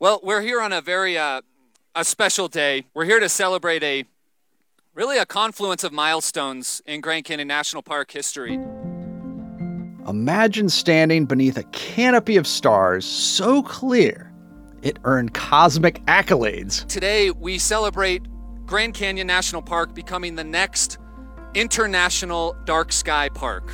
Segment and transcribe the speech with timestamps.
[0.00, 1.42] Well, we're here on a very uh,
[1.94, 2.86] a special day.
[2.94, 4.06] We're here to celebrate a
[4.94, 8.58] really a confluence of milestones in Grand Canyon National Park history.
[10.08, 14.32] Imagine standing beneath a canopy of stars so clear
[14.80, 16.86] it earned cosmic accolades.
[16.86, 18.22] Today, we celebrate
[18.64, 20.96] Grand Canyon National Park becoming the next
[21.52, 23.70] international dark sky park.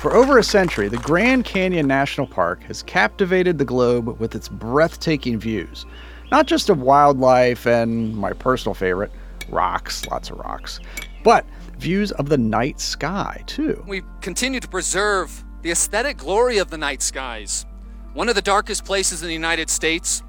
[0.00, 4.48] For over a century, the Grand Canyon National Park has captivated the globe with its
[4.48, 5.84] breathtaking views,
[6.30, 9.12] not just of wildlife and my personal favorite,
[9.50, 10.80] rocks, lots of rocks,
[11.22, 11.44] but
[11.76, 13.84] views of the night sky, too.
[13.86, 17.66] We continue to preserve the aesthetic glory of the night skies,
[18.14, 20.22] one of the darkest places in the United States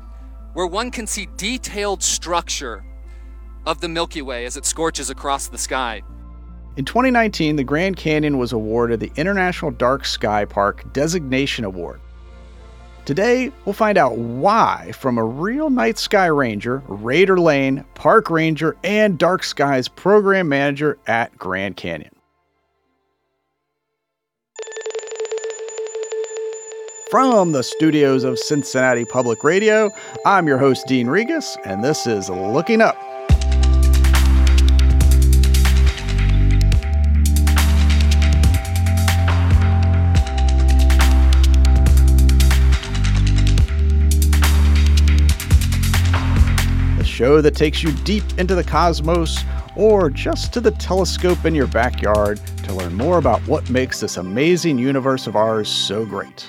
[0.52, 2.84] where one can see detailed structure
[3.66, 6.02] of the Milky Way as it scorches across the sky.
[6.78, 12.00] In 2019, the Grand Canyon was awarded the International Dark Sky Park Designation Award.
[13.04, 18.78] Today, we'll find out why from a real night sky ranger, Rader Lane, park ranger,
[18.86, 22.12] and Dark Skies program manager at Grand Canyon.
[27.10, 29.90] From the studios of Cincinnati Public Radio,
[30.26, 33.11] I'm your host, Dean Regas, and this is Looking Up.
[47.22, 49.44] Show that takes you deep into the cosmos
[49.76, 54.18] or just to the telescope in your backyard to learn more about what makes this
[54.18, 56.48] amazing universe of ours so great.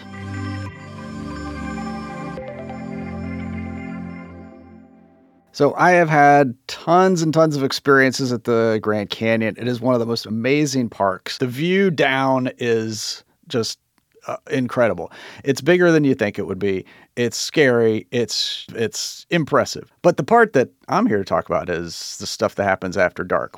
[5.53, 9.57] So I have had tons and tons of experiences at the Grand Canyon.
[9.59, 11.37] It is one of the most amazing parks.
[11.37, 13.79] The view down is just
[14.27, 15.11] uh, incredible.
[15.45, 16.85] It's bigger than you think it would be.
[17.17, 18.07] It's scary.
[18.11, 19.93] It's it's impressive.
[20.03, 23.25] But the part that I'm here to talk about is the stuff that happens after
[23.25, 23.55] dark.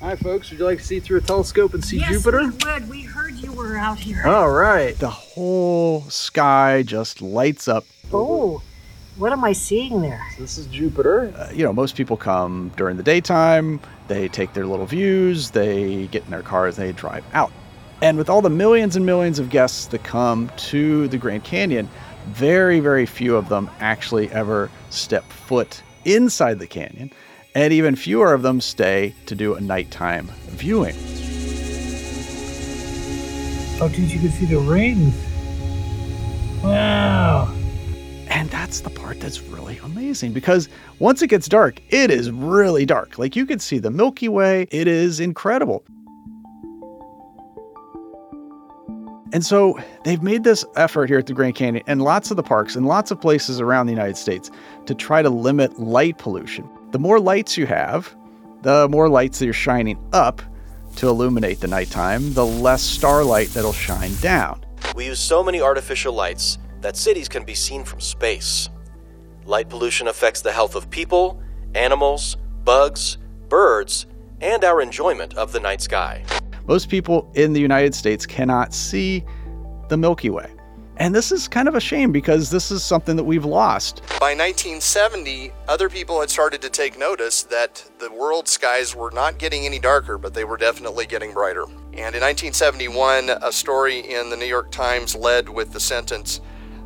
[0.00, 0.50] Hi, folks.
[0.50, 2.42] Would you like to see through a telescope and see yes, Jupiter?
[2.42, 2.88] we would.
[2.90, 4.22] We heard you were out here.
[4.26, 4.94] All right.
[4.98, 7.86] The whole sky just lights up.
[8.12, 8.60] Oh,
[9.16, 10.20] what am I seeing there?
[10.38, 11.32] This is Jupiter.
[11.36, 16.08] Uh, you know, most people come during the daytime, they take their little views, they
[16.08, 17.52] get in their cars, they drive out.
[18.02, 21.88] And with all the millions and millions of guests that come to the Grand Canyon,
[22.28, 27.10] very, very few of them actually ever step foot inside the canyon,
[27.54, 30.94] and even fewer of them stay to do a nighttime viewing.
[33.80, 35.14] Oh, dude, you can see the rings.
[36.62, 37.52] Wow.
[38.28, 40.68] And that's the part that's really amazing because
[40.98, 43.18] once it gets dark, it is really dark.
[43.18, 45.84] Like you can see the Milky Way, it is incredible.
[49.34, 52.42] And so they've made this effort here at the Grand Canyon and lots of the
[52.44, 54.48] parks and lots of places around the United States
[54.86, 56.68] to try to limit light pollution.
[56.92, 58.14] The more lights you have,
[58.62, 60.40] the more lights that you're shining up
[60.96, 64.64] to illuminate the nighttime, the less starlight that'll shine down.
[64.94, 68.68] We use so many artificial lights that cities can be seen from space.
[69.46, 71.42] Light pollution affects the health of people,
[71.74, 73.18] animals, bugs,
[73.48, 74.06] birds,
[74.40, 76.24] and our enjoyment of the night sky.
[76.66, 79.24] Most people in the United States cannot see
[79.88, 80.50] the Milky Way.
[80.96, 84.00] And this is kind of a shame because this is something that we've lost.
[84.20, 89.38] By 1970, other people had started to take notice that the world skies were not
[89.38, 91.64] getting any darker, but they were definitely getting brighter.
[91.64, 96.40] And in 1971, a story in the New York Times led with the sentence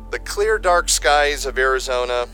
[0.09, 2.27] The clear, dark skies of Arizona,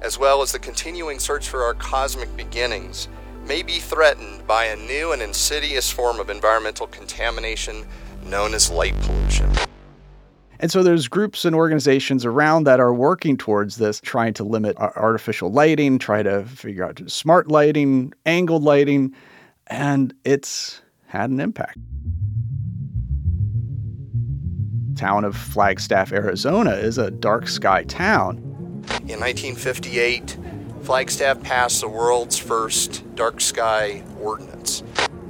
[0.00, 3.08] as well as the continuing search for our cosmic beginnings,
[3.48, 7.86] may be threatened by a new and insidious form of environmental contamination
[8.26, 9.50] known as light pollution.
[10.60, 14.76] And so there's groups and organizations around that are working towards this, trying to limit
[14.76, 19.14] artificial lighting, try to figure out smart lighting, angled lighting,
[19.68, 21.78] and it's had an impact.
[24.96, 28.38] Town of Flagstaff, Arizona is a dark sky town.
[29.06, 30.36] In 1958,
[30.88, 34.82] Flagstaff passed the world's first dark sky ordinance.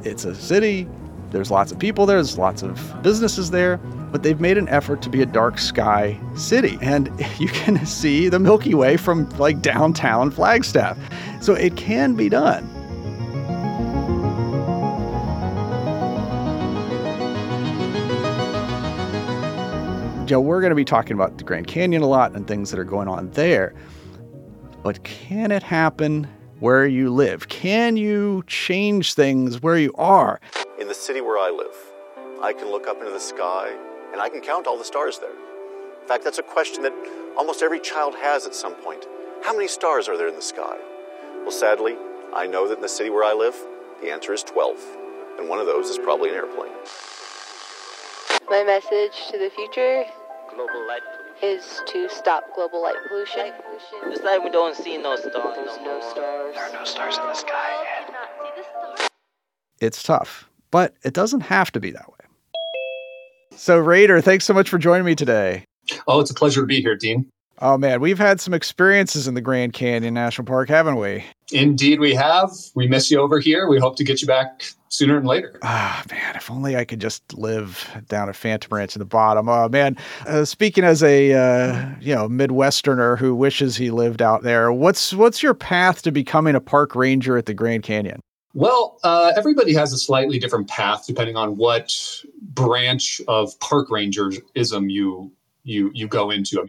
[0.04, 0.86] It's a city,
[1.32, 3.78] there's lots of people there, there's lots of businesses there,
[4.12, 6.78] but they've made an effort to be a dark sky city.
[6.80, 7.08] And
[7.40, 10.96] you can see the Milky Way from like downtown Flagstaff.
[11.40, 12.64] So it can be done.
[20.24, 22.78] Joe, we're going to be talking about the Grand Canyon a lot and things that
[22.78, 23.74] are going on there.
[24.82, 26.28] But can it happen
[26.60, 27.48] where you live?
[27.48, 30.40] Can you change things where you are?
[30.78, 31.74] In the city where I live,
[32.40, 33.76] I can look up into the sky
[34.12, 35.32] and I can count all the stars there.
[36.00, 36.92] In fact, that's a question that
[37.36, 39.04] almost every child has at some point.
[39.42, 40.78] How many stars are there in the sky?
[41.42, 41.96] Well, sadly,
[42.32, 43.56] I know that in the city where I live,
[44.00, 44.76] the answer is 12.
[45.38, 46.72] And one of those is probably an airplane.
[48.48, 50.04] My message to the future
[50.50, 51.02] global light
[51.42, 53.38] is to stop global light pollution.
[53.38, 54.12] Light pollution.
[54.12, 55.56] It's like we don't see no stars.
[55.56, 56.54] There's no stars.
[56.54, 57.84] There are no stars in the sky.
[59.80, 62.14] It's tough, but it doesn't have to be that way.
[63.54, 65.64] So, Rader, thanks so much for joining me today.
[66.06, 67.28] Oh, it's a pleasure to be here, Dean.
[67.60, 71.24] Oh man, we've had some experiences in the Grand Canyon National Park, haven't we?
[71.50, 72.50] Indeed, we have.
[72.74, 73.68] We miss you over here.
[73.68, 75.58] We hope to get you back sooner than later.
[75.62, 79.48] Ah, man, if only I could just live down at Phantom Ranch in the bottom.
[79.48, 79.96] Oh man,
[80.26, 85.12] uh, speaking as a uh, you know Midwesterner who wishes he lived out there, what's
[85.12, 88.20] what's your path to becoming a park ranger at the Grand Canyon?
[88.54, 91.92] Well, uh, everybody has a slightly different path depending on what
[92.40, 95.32] branch of park rangerism you
[95.64, 96.64] you you go into.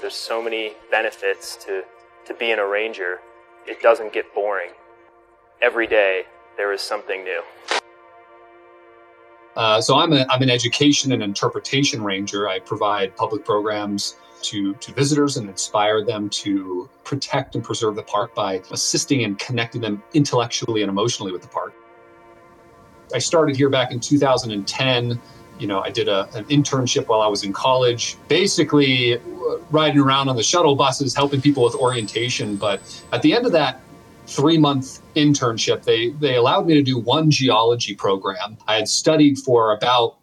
[0.00, 1.84] There's so many benefits to
[2.26, 3.20] to being a ranger.
[3.66, 4.70] It doesn't get boring.
[5.60, 6.24] Every day
[6.56, 7.42] there is something new.
[9.56, 12.48] Uh, so I'm, a, I'm an education and interpretation ranger.
[12.48, 18.02] I provide public programs to, to visitors and inspire them to protect and preserve the
[18.02, 21.72] park by assisting and connecting them intellectually and emotionally with the park.
[23.14, 25.20] I started here back in 2010.
[25.58, 29.18] You know, I did a, an internship while I was in college, basically
[29.70, 32.56] riding around on the shuttle buses, helping people with orientation.
[32.56, 32.80] But
[33.12, 33.80] at the end of that
[34.26, 38.56] three month internship, they, they allowed me to do one geology program.
[38.66, 40.16] I had studied for about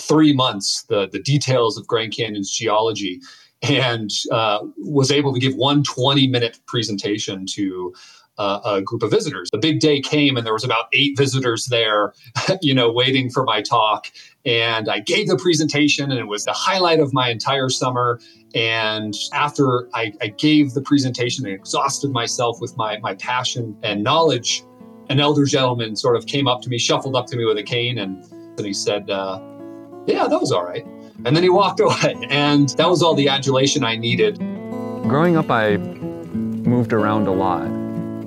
[0.00, 3.20] three months the, the details of Grand Canyon's geology
[3.62, 7.92] and uh, was able to give one 20 minute presentation to
[8.38, 9.48] uh, a group of visitors.
[9.50, 12.14] The big day came and there was about eight visitors there,
[12.62, 14.10] you know, waiting for my talk.
[14.44, 18.20] And I gave the presentation and it was the highlight of my entire summer.
[18.54, 24.02] And after I, I gave the presentation and exhausted myself with my, my passion and
[24.02, 24.64] knowledge,
[25.10, 27.62] an elder gentleman sort of came up to me, shuffled up to me with a
[27.62, 28.22] cane, and,
[28.56, 29.40] and he said, uh,
[30.06, 30.86] Yeah, that was all right.
[31.24, 32.14] And then he walked away.
[32.30, 34.38] And that was all the adulation I needed.
[35.08, 35.78] Growing up, I
[36.68, 37.66] moved around a lot,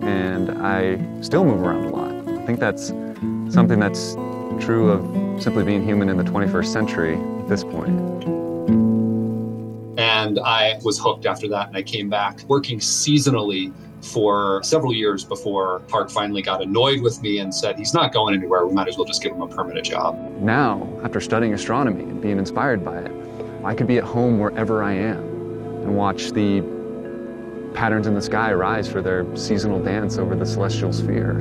[0.02, 2.12] and I still move around a lot.
[2.40, 2.88] I think that's
[3.50, 4.16] something that's
[4.60, 7.90] true of simply being human in the 21st century at this point.
[10.00, 15.24] And I was hooked after that, and I came back working seasonally for several years
[15.24, 18.66] before Park finally got annoyed with me and said, he's not going anywhere.
[18.66, 20.18] We might as well just give him a permanent job.
[20.40, 23.12] Now, after studying astronomy and being inspired by it,
[23.64, 25.20] I could be at home wherever I am
[25.84, 26.62] and watch the
[27.74, 31.40] patterns in the sky rise for their seasonal dance over the celestial sphere.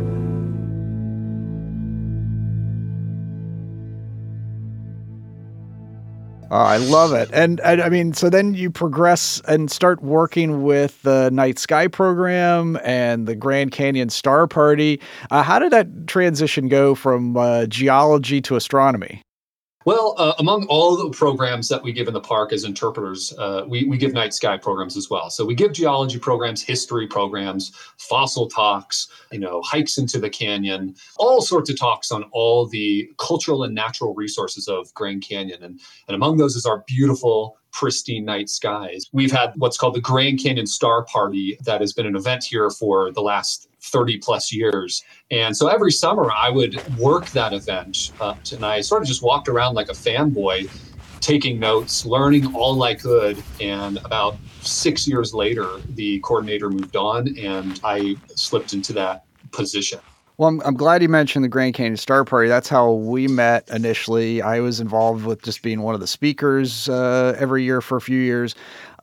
[6.52, 7.30] Oh, I love it.
[7.32, 11.86] And, and, I mean, so then you progress and start working with the Night Sky
[11.86, 15.00] program and the Grand Canyon Star Party.
[15.30, 19.22] Uh, how did that transition go from uh, geology to astronomy?
[19.90, 23.64] Well, uh, among all the programs that we give in the park as interpreters, uh,
[23.66, 25.30] we, we give night sky programs as well.
[25.30, 30.94] So we give geology programs, history programs, fossil talks, you know, hikes into the canyon,
[31.16, 35.60] all sorts of talks on all the cultural and natural resources of Grand Canyon.
[35.60, 39.06] And, and among those is our beautiful pristine night skies.
[39.12, 42.70] We've had what's called the Grand Canyon Star Party that has been an event here
[42.70, 45.02] for the last 30 plus years.
[45.30, 49.22] And so every summer I would work that event uh, and I sort of just
[49.22, 50.70] walked around like a fanboy,
[51.20, 53.42] taking notes, learning all I could.
[53.60, 60.00] And about six years later, the coordinator moved on and I slipped into that position.
[60.40, 62.48] Well, I'm, I'm, glad you mentioned the Grand Canyon Star Party.
[62.48, 64.40] That's how we met initially.
[64.40, 68.00] I was involved with just being one of the speakers uh, every year for a
[68.00, 68.54] few years.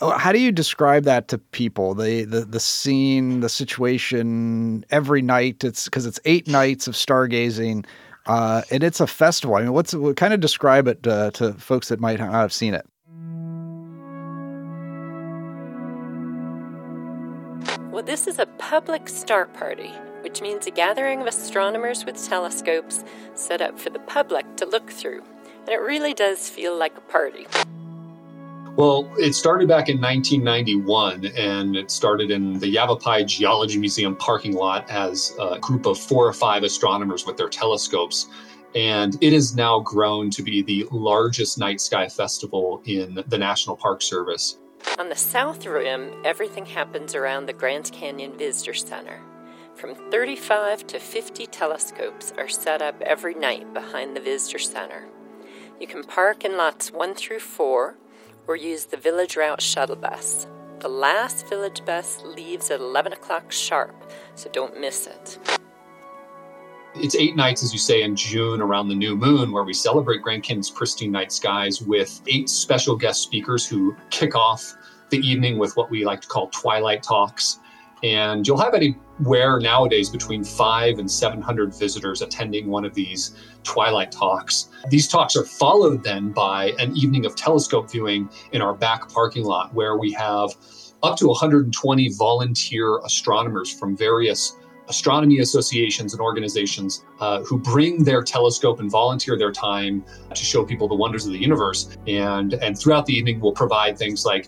[0.01, 1.93] Oh, how do you describe that to people?
[1.93, 5.63] The the the scene, the situation every night.
[5.63, 7.85] It's because it's eight nights of stargazing,
[8.25, 9.57] uh, and it's a festival.
[9.57, 12.51] I mean, what's what kind of describe it uh, to folks that might not have
[12.51, 12.87] seen it?
[17.91, 19.93] Well, this is a public star party
[20.27, 24.91] which means a gathering of astronomers with telescopes set up for the public to look
[24.91, 25.23] through.
[25.59, 27.47] And it really does feel like a party.
[28.75, 34.51] Well, it started back in 1991, and it started in the Yavapai Geology Museum parking
[34.51, 38.27] lot as a group of four or five astronomers with their telescopes.
[38.75, 43.77] And it has now grown to be the largest night sky festival in the National
[43.77, 44.57] Park Service.
[44.99, 49.21] On the South Rim, everything happens around the Grand Canyon Visitor Center.
[49.77, 55.07] From 35 to 50 telescopes are set up every night behind the visitor center.
[55.79, 57.95] You can park in lots 1 through 4,
[58.47, 60.47] or use the Village Route shuttle bus.
[60.79, 65.37] The last village bus leaves at 11 o'clock sharp, so don't miss it.
[66.95, 70.23] It's eight nights, as you say, in June around the new moon, where we celebrate
[70.23, 74.73] Grand Canyon's pristine night skies with eight special guest speakers who kick off
[75.11, 77.59] the evening with what we like to call twilight talks.
[78.01, 78.73] And you'll have
[79.19, 84.69] anywhere nowadays between five and 700 visitors attending one of these twilight talks.
[84.89, 89.43] These talks are followed then by an evening of telescope viewing in our back parking
[89.43, 90.51] lot, where we have
[91.03, 94.55] up to 120 volunteer astronomers from various
[94.89, 100.63] astronomy associations and organizations uh, who bring their telescope and volunteer their time to show
[100.63, 101.97] people the wonders of the universe.
[102.07, 104.47] And, and throughout the evening, we'll provide things like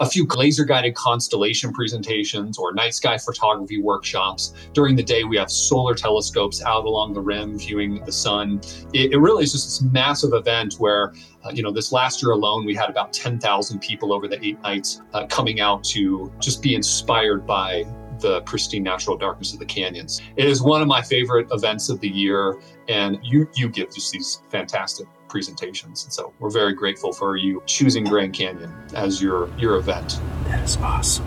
[0.00, 4.52] a few laser guided constellation presentations or night sky photography workshops.
[4.72, 8.60] During the day, we have solar telescopes out along the rim viewing the sun.
[8.92, 12.32] It, it really is just this massive event where, uh, you know, this last year
[12.32, 16.62] alone, we had about 10,000 people over the eight nights uh, coming out to just
[16.62, 17.84] be inspired by
[18.20, 20.20] the pristine natural darkness of the canyons.
[20.36, 24.12] It is one of my favorite events of the year, and you you give just
[24.12, 26.04] these fantastic presentations.
[26.04, 30.20] And so we're very grateful for you choosing Grand Canyon as your your event.
[30.44, 31.26] That is awesome.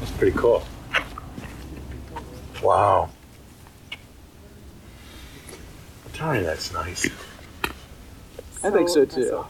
[0.00, 0.64] That's pretty cool.
[2.62, 3.10] Wow.
[6.12, 7.08] Tell you that's nice.
[8.62, 9.44] I think so too.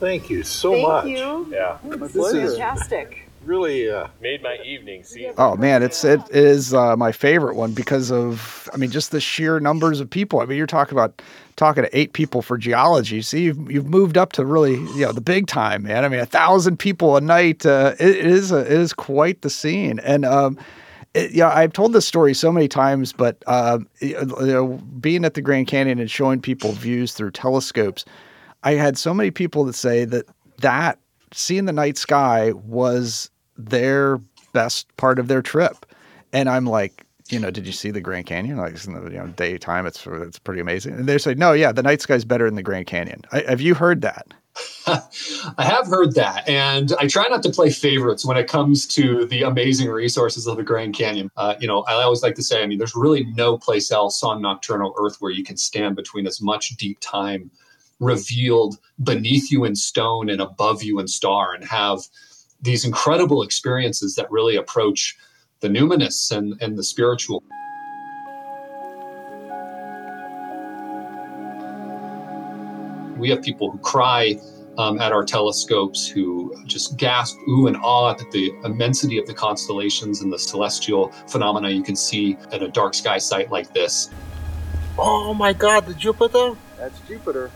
[0.00, 1.06] Thank you so Thank much.
[1.06, 1.48] you.
[1.50, 1.78] Yeah.
[1.84, 3.27] This This is is fantastic.
[3.48, 5.02] Really uh, Made my evening.
[5.02, 9.10] See, Oh man, it's it is uh, my favorite one because of I mean just
[9.10, 10.40] the sheer numbers of people.
[10.40, 11.20] I mean you're talking about
[11.56, 13.22] talking to eight people for geology.
[13.22, 16.04] See you've you've moved up to really you know the big time, man.
[16.04, 17.64] I mean a thousand people a night.
[17.64, 19.98] Uh, it, it is a, it is quite the scene.
[20.00, 20.58] And um,
[21.14, 25.34] it, yeah, I've told this story so many times, but uh, you know, being at
[25.34, 28.04] the Grand Canyon and showing people views through telescopes,
[28.62, 30.26] I had so many people that say that
[30.58, 30.98] that
[31.32, 34.18] seeing the night sky was their
[34.52, 35.84] best part of their trip.
[36.32, 38.56] And I'm like, you know, did you see the Grand Canyon?
[38.56, 40.94] Like, in you know, daytime, it's it's pretty amazing.
[40.94, 43.22] And they say, no, yeah, the night sky's better than the Grand Canyon.
[43.32, 44.28] I, have you heard that?
[44.86, 49.26] I have heard that, and I try not to play favorites when it comes to
[49.26, 51.30] the amazing resources of the Grand Canyon.
[51.36, 54.22] Uh, you know, I always like to say, I mean, there's really no place else
[54.22, 57.50] on nocturnal Earth where you can stand between as much deep time
[58.00, 62.00] revealed beneath you in stone and above you in star and have
[62.60, 65.16] these incredible experiences that really approach
[65.60, 67.42] the numinous and, and the spiritual.
[73.16, 74.38] We have people who cry
[74.76, 79.34] um, at our telescopes, who just gasp, ooh, and awe at the immensity of the
[79.34, 84.10] constellations and the celestial phenomena you can see at a dark sky site like this.
[84.96, 86.54] Oh my God, the Jupiter?
[86.76, 87.50] That's Jupiter.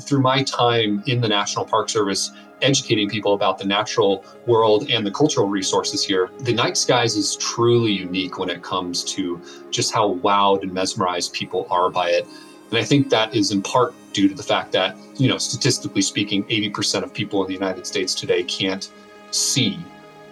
[0.00, 5.06] Through my time in the National Park Service, educating people about the natural world and
[5.06, 9.92] the cultural resources here, the night skies is truly unique when it comes to just
[9.92, 12.26] how wowed and mesmerized people are by it.
[12.70, 16.02] And I think that is in part due to the fact that, you know, statistically
[16.02, 18.90] speaking, 80% of people in the United States today can't
[19.30, 19.78] see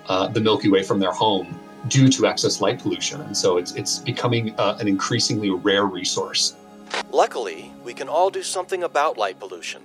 [0.09, 3.21] uh, the Milky Way from their home due to excess light pollution.
[3.23, 6.57] And so it's, it's becoming uh, an increasingly rare resource.
[7.11, 9.83] Luckily, we can all do something about light pollution.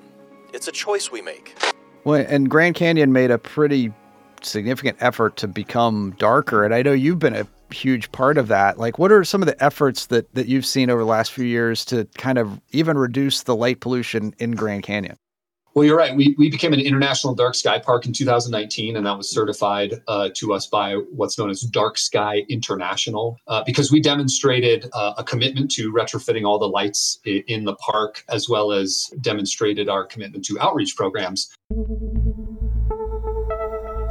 [0.53, 1.55] It's a choice we make.
[2.03, 3.93] Well, and Grand Canyon made a pretty
[4.41, 8.79] significant effort to become darker, and I know you've been a huge part of that.
[8.79, 11.46] Like, what are some of the efforts that that you've seen over the last few
[11.46, 15.17] years to kind of even reduce the light pollution in Grand Canyon?
[15.73, 16.13] Well, you're right.
[16.13, 20.29] We, we became an international dark sky park in 2019, and that was certified uh,
[20.35, 25.23] to us by what's known as Dark Sky International uh, because we demonstrated uh, a
[25.23, 30.43] commitment to retrofitting all the lights in the park, as well as demonstrated our commitment
[30.45, 31.49] to outreach programs.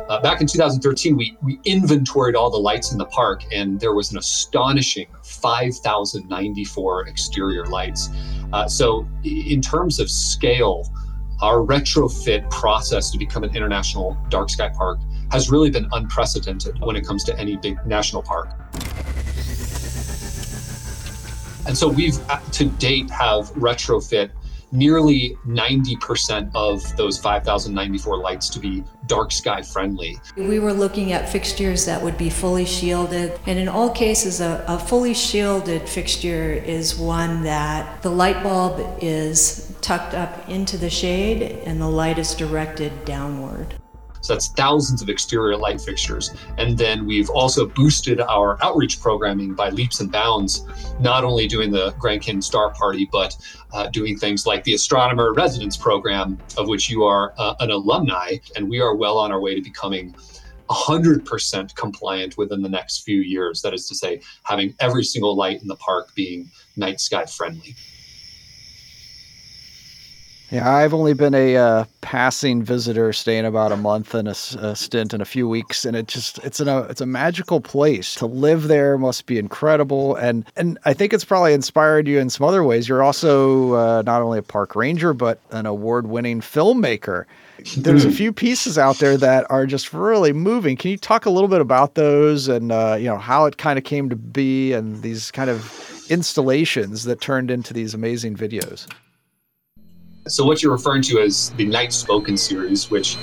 [0.08, 3.94] Uh, back in 2013, we, we inventoried all the lights in the park, and there
[3.94, 8.08] was an astonishing 5,094 exterior lights.
[8.52, 10.90] Uh, so, in terms of scale,
[11.42, 14.99] our retrofit process to become an international dark sky park
[15.30, 18.50] has really been unprecedented when it comes to any big national park.
[21.66, 22.18] And so we've
[22.52, 24.30] to date have retrofit
[24.72, 30.18] nearly 90% of those 5,094 lights to be dark sky friendly.
[30.36, 34.64] We were looking at fixtures that would be fully shielded, and in all cases, a,
[34.68, 40.90] a fully shielded fixture is one that the light bulb is tucked up into the
[40.90, 43.74] shade and the light is directed downward.
[44.30, 46.32] That's thousands of exterior light fixtures.
[46.56, 50.64] And then we've also boosted our outreach programming by leaps and bounds,
[51.00, 53.37] not only doing the Grand Canyon Star Party, but
[53.72, 58.37] uh, doing things like the Astronomer Residence Program, of which you are uh, an alumni.
[58.54, 60.14] And we are well on our way to becoming
[60.70, 63.60] 100% compliant within the next few years.
[63.62, 67.75] That is to say, having every single light in the park being night sky friendly.
[70.50, 74.75] Yeah, I've only been a uh, passing visitor, staying about a month and a, a,
[74.75, 78.26] stint in a few weeks, and it just it's a it's a magical place to
[78.26, 78.66] live.
[78.66, 82.64] There must be incredible, and and I think it's probably inspired you in some other
[82.64, 82.88] ways.
[82.88, 87.26] You're also uh, not only a park ranger but an award-winning filmmaker.
[87.76, 90.76] There's a few pieces out there that are just really moving.
[90.76, 93.78] Can you talk a little bit about those and uh, you know how it kind
[93.78, 98.88] of came to be and these kind of installations that turned into these amazing videos?
[100.30, 103.16] So what you're referring to is the Night Spoken series, which.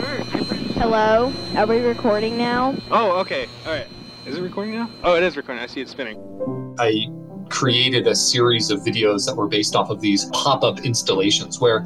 [0.76, 2.76] Hello, are we recording now?
[2.92, 3.48] Oh, okay.
[3.66, 3.88] All right.
[4.26, 4.92] Is it recording now?
[5.06, 5.64] Oh, it is recording.
[5.64, 6.76] I see it spinning.
[6.78, 7.08] I
[7.48, 11.86] created a series of videos that were based off of these pop-up installations where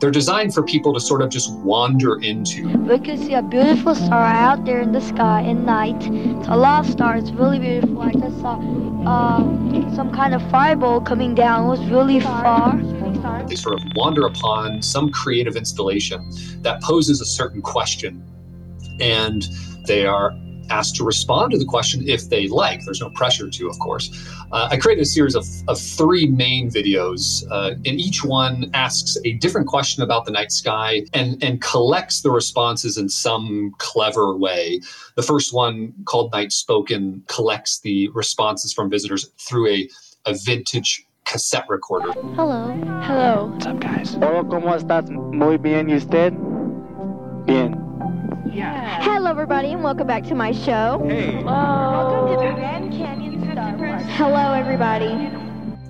[0.00, 2.68] they're designed for people to sort of just wander into.
[2.76, 5.96] We can see a beautiful star out there in the sky at night.
[5.96, 8.02] It's a lot of stars, it's really beautiful.
[8.02, 8.60] I just saw
[9.06, 11.64] uh, some kind of fireball coming down.
[11.64, 12.78] It was really far.
[13.48, 16.30] They sort of wander upon some creative installation
[16.62, 18.22] that poses a certain question,
[19.00, 19.46] and
[19.86, 20.32] they are
[20.70, 22.84] asked to respond to the question if they like.
[22.84, 24.10] There's no pressure to, of course.
[24.52, 29.16] Uh, I created a series of, of three main videos, uh, and each one asks
[29.24, 34.36] a different question about the night sky and, and collects the responses in some clever
[34.36, 34.80] way.
[35.16, 39.88] The first one, called Night Spoken, collects the responses from visitors through a,
[40.26, 42.12] a vintage cassette recorder.
[42.34, 42.72] Hello.
[43.02, 43.50] Hello.
[43.52, 44.14] What's up, guys?
[44.14, 45.10] Hola, ¿cómo estás?
[45.10, 46.32] Muy bien, ¿y usted?
[47.44, 47.76] Bien.
[48.50, 49.02] Yeah.
[49.02, 51.04] Hello, everybody, and welcome back to my show.
[51.06, 51.42] Hey.
[51.44, 54.02] Welcome to the Grand Canyon Star Park.
[54.16, 55.30] Hello, everybody.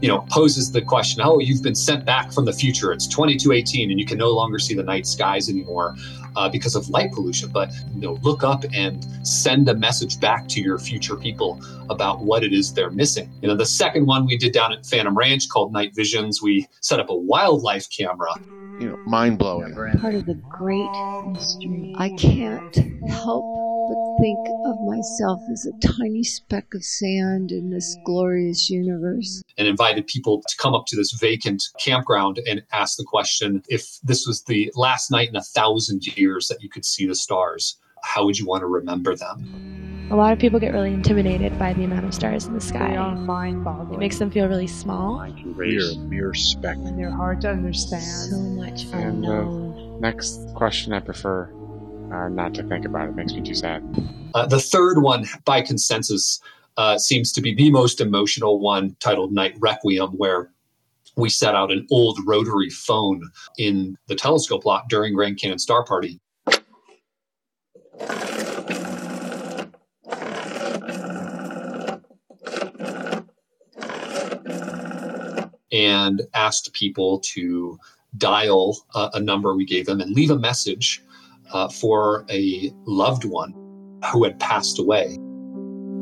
[0.00, 2.92] You know, poses the question, oh, you've been sent back from the future.
[2.92, 5.94] It's 2218 and you can no longer see the night skies anymore
[6.38, 7.50] uh, because of light pollution.
[7.50, 11.60] But, you know, look up and send a message back to your future people
[11.90, 13.30] about what it is they're missing.
[13.42, 16.68] You know, the second one we did down at Phantom Ranch called Night Visions, we
[16.80, 18.32] set up a wildlife camera
[18.80, 19.74] you know, mind blowing.
[20.00, 20.90] Part of the great
[21.26, 21.94] mystery.
[21.96, 22.76] I can't
[23.08, 23.44] help
[23.88, 29.42] but think of myself as a tiny speck of sand in this glorious universe.
[29.56, 33.98] And invited people to come up to this vacant campground and ask the question if
[34.02, 37.78] this was the last night in a thousand years that you could see the stars,
[38.08, 40.08] how would you want to remember them?
[40.10, 42.88] A lot of people get really intimidated by the amount of stars in the sky.
[42.92, 43.94] Beyond mind-boggling.
[43.94, 45.22] It makes them feel really small.
[45.44, 46.76] Mere, mere speck.
[46.78, 48.02] And they're hard to understand.
[48.02, 50.00] So much And the unknown.
[50.00, 51.52] next question I prefer
[52.10, 53.10] uh, not to think about.
[53.10, 53.84] It makes me too sad.
[54.34, 56.40] Uh, the third one, by consensus,
[56.78, 60.50] uh, seems to be the most emotional one, titled Night Requiem, where
[61.16, 65.84] we set out an old rotary phone in the telescope lot during Grand Canyon Star
[65.84, 66.18] Party.
[75.78, 77.78] And asked people to
[78.16, 81.00] dial uh, a number we gave them and leave a message
[81.52, 83.54] uh, for a loved one
[84.12, 85.16] who had passed away.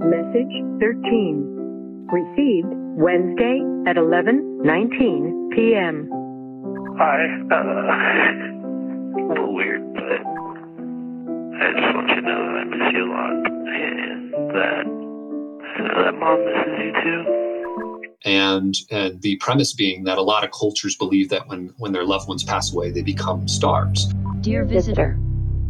[0.01, 2.09] Message 13.
[2.11, 6.09] Received Wednesday at 11:19 p.m.
[6.99, 7.27] Hi.
[7.51, 7.57] Uh,
[9.21, 10.23] a little weird, but
[11.61, 14.85] I just want you to know that I miss you a lot, and that
[16.05, 17.46] that mom misses you too.
[18.27, 22.05] And and the premise being that a lot of cultures believe that when when their
[22.05, 24.12] loved ones pass away, they become stars.
[24.41, 25.17] Dear visitor,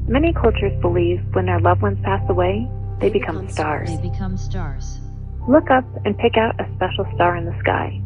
[0.08, 3.88] Many cultures believe when their loved ones pass away, they become stars.
[3.90, 5.00] they become stars.
[5.48, 8.00] Look up and pick out a special star in the sky.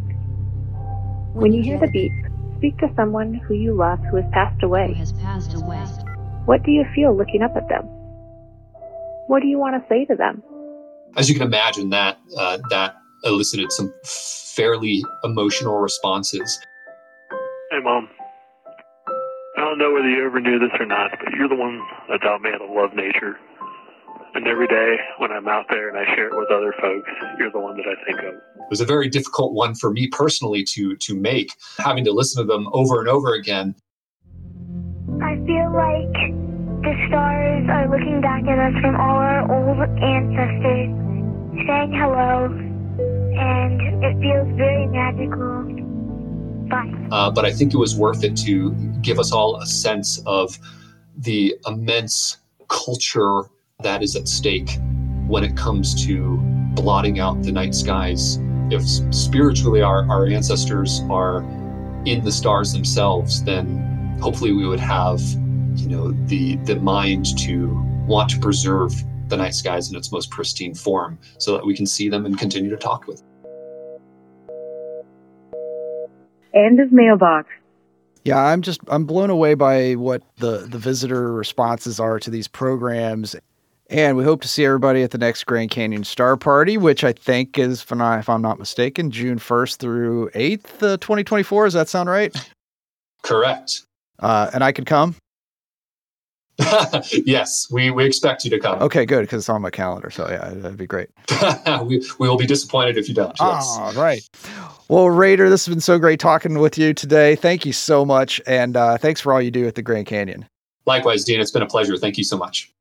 [1.35, 2.13] When you hear the beep,
[2.57, 4.89] speak to someone who you love who has passed away.
[4.89, 5.77] Who has passed away.
[6.47, 7.85] What do you feel looking up at them?
[9.27, 10.43] What do you want to say to them?
[11.17, 16.59] As you can imagine, that uh, that elicited some fairly emotional responses.
[17.71, 18.09] Hey, mom.
[19.57, 22.23] I don't know whether you ever knew this or not, but you're the one that
[22.23, 23.39] taught me how to love nature.
[24.35, 27.51] And every day when I'm out there and I share it with other folks, you're
[27.51, 28.35] the one that I think of.
[28.35, 32.47] It was a very difficult one for me personally to to make, having to listen
[32.47, 33.75] to them over and over again.
[35.21, 36.15] I feel like
[36.83, 40.89] the stars are looking back at us from all our old ancestors,
[41.67, 42.49] saying hello,
[43.37, 45.63] and it feels very magical.
[46.69, 47.09] Bye.
[47.11, 48.71] Uh, but I think it was worth it to
[49.03, 50.57] give us all a sense of
[51.17, 52.39] the immense
[52.69, 53.43] culture
[53.83, 54.79] that is at stake
[55.27, 56.39] when it comes to
[56.75, 58.39] blotting out the night skies.
[58.71, 58.83] If
[59.15, 61.43] spiritually our, our ancestors are
[62.05, 65.21] in the stars themselves, then hopefully we would have,
[65.75, 67.69] you know, the the mind to
[68.07, 68.93] want to preserve
[69.31, 72.39] the night skies in its most pristine form so that we can see them and
[72.39, 73.27] continue to talk with them.
[76.53, 77.49] End of mailbox.
[78.25, 82.49] Yeah, I'm just I'm blown away by what the the visitor responses are to these
[82.49, 83.35] programs.
[83.89, 87.13] And we hope to see everybody at the next Grand Canyon Star Party, which I
[87.13, 91.65] think is, if I'm not mistaken, June 1st through 8th, uh, 2024.
[91.65, 92.33] Does that sound right?
[93.23, 93.83] Correct.
[94.21, 95.17] Uh, and I could come?
[97.27, 98.81] yes, we, we expect you to come.
[98.83, 100.11] Okay, good, because it's on my calendar.
[100.11, 101.09] So, yeah, that'd be great.
[101.85, 103.37] we, we will be disappointed if you don't.
[103.41, 103.77] Yes.
[103.79, 104.23] All right.
[104.89, 107.37] Well, Rader, this has been so great talking with you today.
[107.37, 108.41] Thank you so much.
[108.47, 110.47] And uh, thanks for all you do at the Grand Canyon.
[110.87, 111.41] Likewise, Dean.
[111.41, 111.97] It's been a pleasure.
[111.97, 112.73] Thank you so much.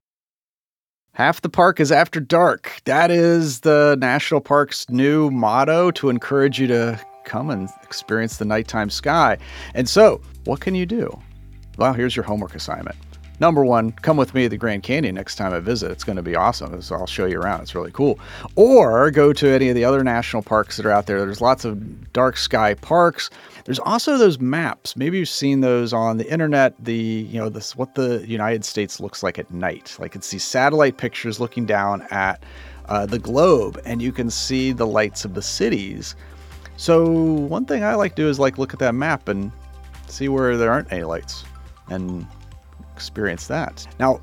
[1.14, 2.82] Half the park is after dark.
[2.86, 8.46] That is the national park's new motto to encourage you to come and experience the
[8.46, 9.38] nighttime sky.
[9.76, 11.20] And so, what can you do?
[11.78, 12.96] Well, here's your homework assignment.
[13.40, 15.92] Number one, come with me to the Grand Canyon next time I visit.
[15.92, 16.82] It's going to be awesome.
[16.82, 17.62] So I'll show you around.
[17.62, 18.20] It's really cool.
[18.56, 21.20] Or go to any of the other national parks that are out there.
[21.20, 23.30] There's lots of dark sky parks.
[23.64, 24.98] There's also those maps.
[24.98, 26.74] Maybe you've seen those on the internet.
[26.84, 29.96] The you know this what the United States looks like at night.
[30.00, 32.44] Like it's these satellite pictures looking down at
[32.88, 36.16] uh, the globe, and you can see the lights of the cities.
[36.76, 39.52] So one thing I like to do is like look at that map and
[40.08, 41.46] see where there aren't any lights,
[41.90, 42.26] and
[43.00, 43.88] experience that.
[43.98, 44.20] Now,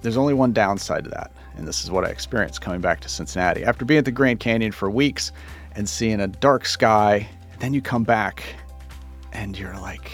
[0.00, 3.08] there's only one downside to that, and this is what I experienced coming back to
[3.10, 3.64] Cincinnati.
[3.64, 5.30] After being at the Grand Canyon for weeks
[5.76, 8.42] and seeing a dark sky, then you come back
[9.34, 10.10] and you're like,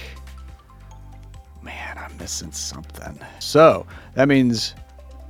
[1.62, 3.16] man, I'm missing something.
[3.38, 4.74] So that means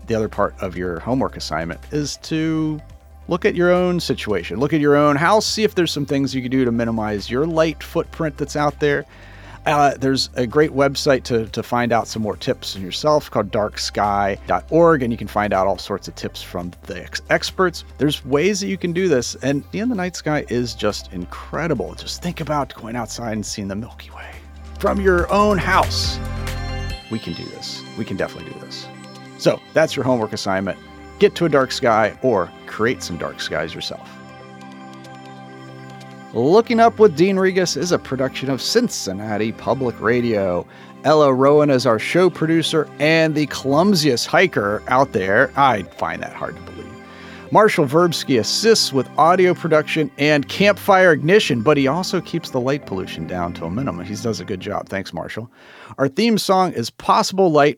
[0.06, 2.80] the other part of your homework assignment is to
[3.28, 6.34] look at your own situation, look at your own house, see if there's some things
[6.34, 9.04] you can do to minimize your light footprint that's out there
[9.70, 13.50] uh, there's a great website to, to find out some more tips on yourself called
[13.50, 17.84] darksky.org, and you can find out all sorts of tips from the ex- experts.
[17.98, 21.94] There's ways that you can do this, and the the night sky is just incredible.
[21.94, 24.30] Just think about going outside and seeing the Milky Way
[24.78, 26.18] from your own house.
[27.10, 27.82] We can do this.
[27.98, 28.86] We can definitely do this.
[29.38, 30.78] So that's your homework assignment.
[31.18, 34.08] Get to a dark sky or create some dark skies yourself.
[36.32, 40.64] Looking Up with Dean Regas is a production of Cincinnati Public Radio.
[41.02, 45.50] Ella Rowan is our show producer and the clumsiest hiker out there.
[45.56, 46.86] I find that hard to believe.
[47.50, 52.86] Marshall Verbsky assists with audio production and campfire ignition, but he also keeps the light
[52.86, 54.06] pollution down to a minimum.
[54.06, 54.88] He does a good job.
[54.88, 55.50] Thanks, Marshall.
[55.98, 57.68] Our theme song is Possible Light